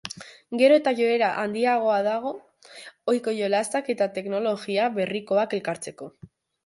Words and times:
Gero 0.59 0.77
eta 0.79 0.93
joera 0.99 1.27
handiagoa 1.41 1.97
dago 2.07 2.31
ohiko 3.13 3.35
jolasak 3.41 3.93
eta 3.95 4.09
teknologia 4.17 4.89
berrikoak 5.01 5.55
elkartzeko. 5.59 6.11